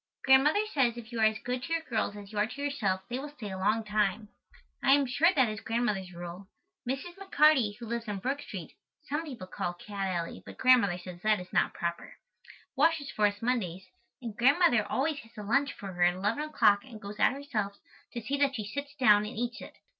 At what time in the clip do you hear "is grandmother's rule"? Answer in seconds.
5.47-6.47